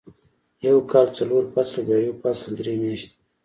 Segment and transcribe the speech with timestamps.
[0.65, 3.19] يو کال څلور فصله وي او يو فصل درې میاشتې وي.